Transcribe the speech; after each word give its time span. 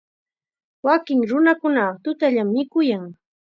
Wakin 0.85 1.19
nunakunaqa 1.29 1.97
tutallam 2.03 2.49
mikuyan. 2.55 3.03